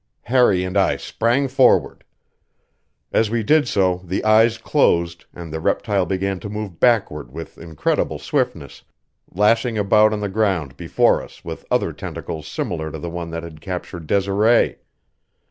Harry 0.23 0.63
and 0.63 0.77
I 0.77 0.97
sprang 0.97 1.47
forward. 1.47 2.03
As 3.13 3.29
we 3.29 3.43
did 3.43 3.67
so 3.67 4.01
the 4.03 4.23
eyes 4.25 4.57
closed 4.57 5.25
and 5.31 5.53
the 5.53 5.59
reptile 5.59 6.07
began 6.07 6.39
to 6.39 6.49
move 6.49 6.79
backward 6.79 7.31
with 7.31 7.59
incredible 7.59 8.17
swiftness, 8.17 8.81
lashing 9.31 9.77
about 9.77 10.11
on 10.11 10.19
the 10.19 10.27
ground 10.27 10.75
before 10.75 11.21
us 11.21 11.45
with 11.45 11.67
other 11.69 11.93
tentacles 11.93 12.47
similar 12.47 12.89
to 12.91 12.97
the 12.97 13.11
one 13.11 13.29
that 13.29 13.43
had 13.43 13.61
captured 13.61 14.07
Desiree. 14.07 14.77